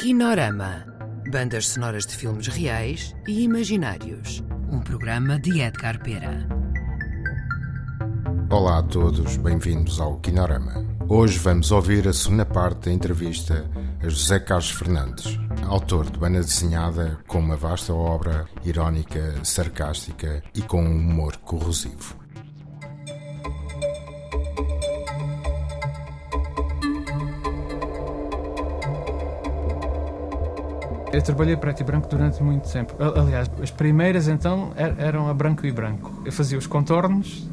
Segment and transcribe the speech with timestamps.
[0.00, 0.86] Kinorama.
[1.30, 4.42] Bandas sonoras de filmes reais e imaginários.
[4.72, 6.48] Um programa de Edgar Pera.
[8.48, 10.86] Olá a todos, bem-vindos ao Kinorama.
[11.06, 13.70] Hoje vamos ouvir a segunda parte da entrevista
[14.02, 20.62] a José Carlos Fernandes, autor de banda desenhada com uma vasta obra irónica, sarcástica e
[20.62, 22.16] com um humor corrosivo.
[31.12, 32.94] Eu trabalhei preto e branco durante muito tempo.
[33.02, 36.22] Aliás, as primeiras então er-, eram a branco e branco.
[36.24, 37.48] Eu fazia os contornos,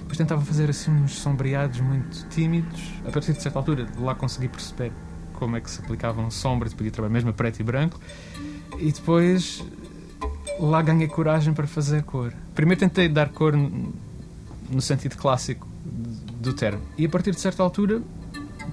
[0.00, 2.92] depois tentava fazer assim uns sombreados muito tímidos.
[3.08, 4.92] A partir de certa altura, lá consegui perceber
[5.34, 7.98] como é que se aplicavam sombras, podia trabalhar mesmo a preto e branco.
[8.78, 9.64] E depois
[10.58, 12.34] lá ganhei coragem para fazer cor.
[12.54, 15.66] Primeiro tentei dar cor no sentido clássico
[16.38, 16.82] do termo.
[16.98, 18.02] E a partir de certa altura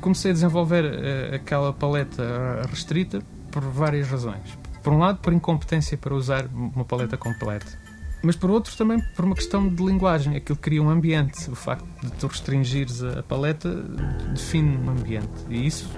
[0.02, 3.22] comecei a desenvolver uh, aquela paleta restrita
[3.60, 4.58] por várias razões.
[4.84, 7.66] Por um lado, por incompetência para usar uma paleta completa.
[8.22, 10.36] Mas por outro, também por uma questão de linguagem.
[10.36, 11.50] Aquilo cria um ambiente.
[11.50, 13.74] O facto de tu restringires a paleta
[14.32, 15.28] define um ambiente.
[15.50, 15.90] E isso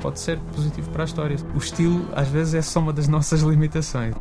[0.00, 1.36] pode ser positivo para a história.
[1.54, 4.14] O estilo, às vezes, é só uma das nossas limitações.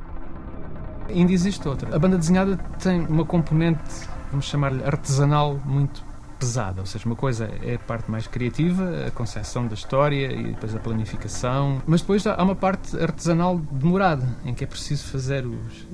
[1.10, 1.94] Ainda existe outra.
[1.94, 3.84] A banda desenhada tem uma componente,
[4.30, 6.04] vamos chamar-lhe artesanal, muito
[6.38, 10.44] pesada, ou seja, uma coisa é a parte mais criativa, a concepção da história e
[10.52, 15.46] depois a planificação, mas depois há uma parte artesanal demorada, em que é preciso fazer
[15.46, 15.88] os,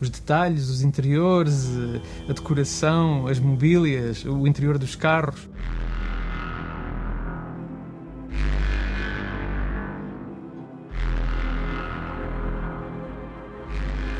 [0.00, 1.68] os detalhes, os interiores,
[2.28, 5.48] a decoração, as mobílias, o interior dos carros.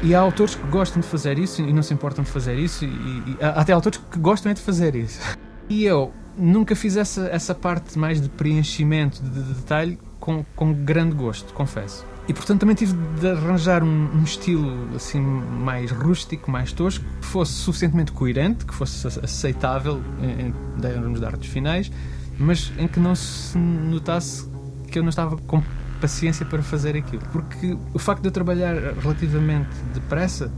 [0.07, 2.85] E há autores que gostam de fazer isso e não se importam de fazer isso,
[2.85, 5.21] e, e há até autores que gostam de fazer isso.
[5.69, 10.73] E eu nunca fiz essa, essa parte mais de preenchimento, de, de detalhe, com, com
[10.73, 12.07] grande gosto, confesso.
[12.29, 17.27] E portanto também tive de arranjar um, um, estilo assim mais rústico, mais tosco, que
[17.27, 21.91] fosse suficientemente coerente, que fosse aceitável em, em termos de artes finais,
[22.39, 24.49] mas em que não se notasse
[24.89, 25.61] que eu não estava com
[25.97, 27.23] paciência para fazer aquilo.
[27.33, 30.51] Porque o facto de eu trabalhar relativamente depressa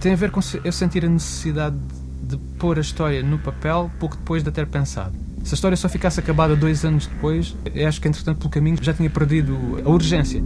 [0.00, 1.76] tem a ver com eu sentir a necessidade
[2.22, 5.14] de pôr a história no papel pouco depois de ter pensado.
[5.44, 7.54] Se a história só ficasse acabada dois anos depois,
[7.86, 10.42] acho que entretanto pelo caminho já tinha perdido a urgência.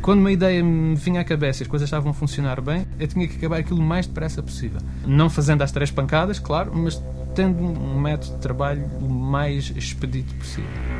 [0.00, 3.08] Quando uma ideia me vinha à cabeça e as coisas estavam a funcionar bem, eu
[3.08, 4.80] tinha que acabar aquilo o mais depressa possível.
[5.06, 7.02] Não fazendo as três pancadas, claro, mas
[7.34, 10.93] tendo um método de trabalho o mais expedito possível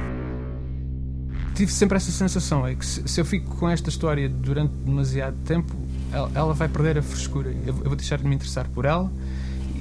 [1.54, 5.36] tive sempre essa sensação, é que se, se, eu fico com esta história durante demasiado
[5.44, 5.74] tempo,
[6.12, 7.50] ela, ela vai perder a frescura.
[7.64, 9.10] Eu, eu, vou deixar de me interessar por ela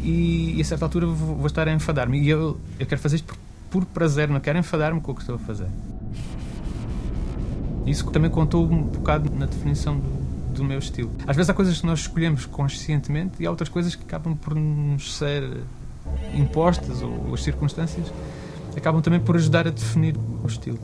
[0.03, 2.19] e, e a certa altura vou, vou estar a enfadar-me.
[2.21, 3.37] E eu, eu quero fazer isto por,
[3.71, 5.67] por prazer, não quero enfadar-me com o que estou a fazer.
[7.85, 11.11] Isso também contou um bocado na definição do, do meu estilo.
[11.27, 14.55] Às vezes há coisas que nós escolhemos conscientemente e há outras coisas que acabam por
[14.55, 15.43] nos ser
[16.33, 18.11] impostas ou as circunstâncias
[18.75, 20.79] acabam também por ajudar a definir o estilo.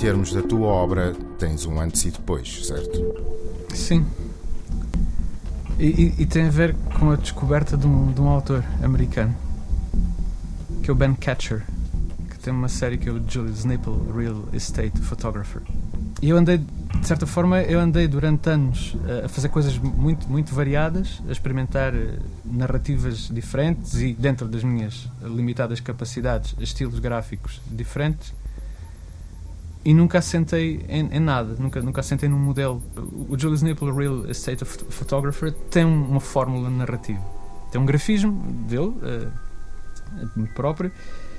[0.00, 3.14] Termos da tua obra, tens um antes e depois, certo?
[3.74, 4.06] Sim.
[5.78, 9.36] E, e, e tem a ver com a descoberta de um, de um, autor americano,
[10.82, 11.62] que é o Ben Catcher,
[12.30, 15.60] que tem uma série que é o Julius Nipple Real Estate Photographer.
[16.22, 20.54] E eu andei, de certa forma, eu andei durante anos a fazer coisas muito, muito
[20.54, 28.34] variadas, a experimentar eh, narrativas diferentes e, dentro das minhas limitadas capacidades, estilos gráficos diferentes
[29.84, 32.82] e nunca assentei em, em, nada, nunca, nunca assentei num modelo.
[33.28, 37.20] O Julius Nipple Real Estate Photographer tem uma fórmula narrativa.
[37.70, 38.32] Tem um grafismo
[38.68, 40.90] dele, uh, próprio,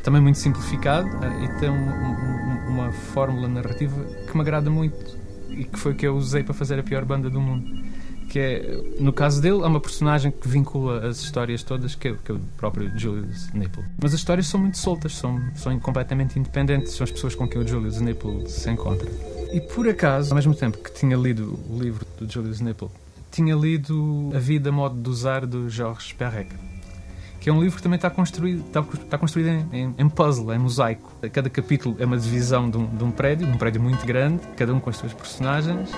[0.03, 5.20] também muito simplificado, uh, e tem um, um, uma fórmula narrativa que me agrada muito
[5.49, 7.91] e que foi que eu usei para fazer a pior banda do mundo
[8.31, 12.13] que é, no caso dele, há uma personagem que vincula as histórias todas, que é,
[12.13, 13.83] que é o próprio Julius Nipple.
[14.01, 17.61] Mas as histórias são muito soltas, são, são completamente independentes, são as pessoas com quem
[17.61, 19.11] o Julius Nipple se encontra.
[19.51, 22.87] E por acaso, ao mesmo tempo que tinha lido o livro do Julius Nipple,
[23.29, 26.55] tinha lido A Vida, Modo de Usar, do Georges Perec
[27.41, 30.59] que é um livro que também está construído, está, está construído em, em, puzzle, em
[30.59, 31.11] mosaico.
[31.33, 34.72] Cada capítulo é uma divisão de um, de um prédio, um prédio muito grande, cada
[34.72, 35.89] um com as suas personagens,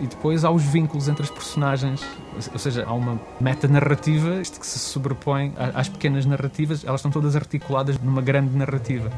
[0.00, 2.02] e depois há os vínculos entre as personagens,
[2.52, 7.98] ou seja, há uma meta-narrativa que se sobrepõe às pequenas narrativas, elas estão todas articuladas
[8.00, 9.10] numa grande narrativa.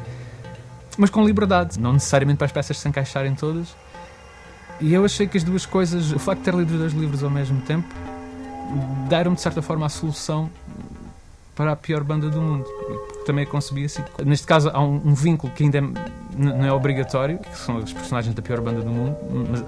[0.97, 3.75] Mas com liberdade, não necessariamente para as peças se encaixarem todas.
[4.79, 7.23] E eu achei que as duas coisas, o facto de ter lido os dois livros
[7.23, 7.87] ao mesmo tempo,
[9.09, 10.49] deram de certa forma a solução
[11.55, 12.65] para a pior banda do mundo.
[13.25, 14.03] Também a concebi assim.
[14.25, 15.81] Neste caso, há um, um vínculo que ainda é,
[16.37, 19.17] não é obrigatório, que são os personagens da pior banda do mundo,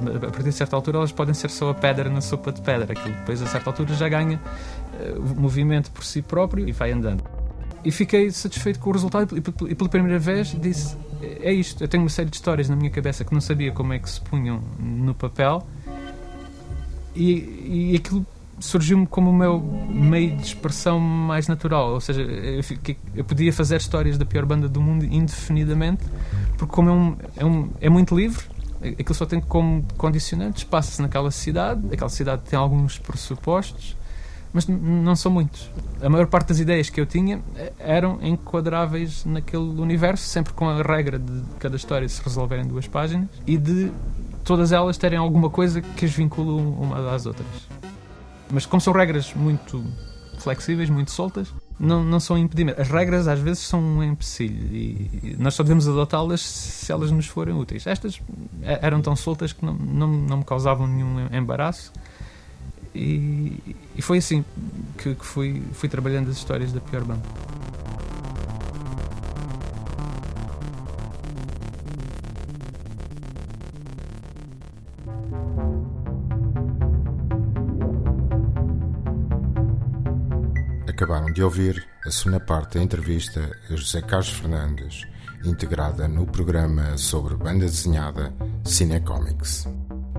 [0.02, 2.62] mas a partir de certa altura elas podem ser só a pedra na sopa de
[2.62, 2.94] pedra.
[2.94, 7.24] Aquilo depois, a certa altura, já ganha uh, movimento por si próprio e vai andando.
[7.84, 11.84] E fiquei satisfeito com o resultado e, pela primeira vez disse: é isto.
[11.84, 14.10] Eu tenho uma série de histórias na minha cabeça que não sabia como é que
[14.10, 15.66] se punham no papel
[17.16, 18.26] e, e aquilo
[18.60, 21.94] surgiu-me como o meu meio de expressão mais natural.
[21.94, 22.62] Ou seja, eu,
[23.16, 26.04] eu, podia fazer histórias da pior banda do mundo indefinidamente,
[26.58, 28.44] porque como é, um, é, um, é muito livre,
[28.82, 33.96] aquilo só tem como condicionantes, passa-se naquela cidade, aquela cidade tem alguns pressupostos,
[34.52, 35.70] mas não são muitos.
[36.02, 40.68] A maior parte das ideias que eu tinha eh, eram enquadráveis naquele universo, sempre com
[40.68, 43.92] a regra de cada história se resolver em duas páginas e de
[44.44, 47.48] todas elas terem alguma coisa que as vincule uma das outras.
[48.50, 49.84] Mas como são regras muito
[50.44, 52.82] flexíveis, muito soltas, não, não são impedimentos.
[52.82, 57.28] As regras às vezes são um empecilho e nós só devemos adotá-las se elas nos
[57.28, 57.86] forem úteis.
[57.86, 58.22] Estas
[58.64, 61.92] eram tão soltas que não, não, não me causavam nenhum embaraço
[62.98, 64.44] e, e foi assim
[64.98, 67.22] que, que fui, fui trabalhando as histórias da pior banda.
[80.88, 85.06] Acabaram de ouvir a segunda parte da entrevista a José Carlos Fernandes,
[85.44, 89.68] integrada no programa sobre banda desenhada Cinecomics.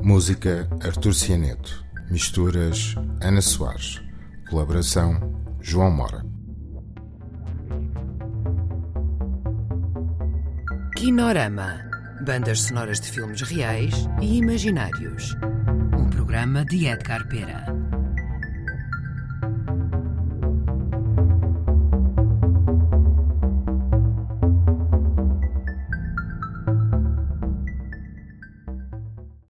[0.02, 1.84] Música Artur Cianeto.
[2.10, 4.00] Misturas Ana Soares.
[4.48, 6.24] Colaboração João Mora.
[10.96, 11.88] Kinorama.
[12.24, 15.34] Bandas sonoras de filmes reais e imaginários.
[15.98, 17.87] Um programa de Edgar Pera.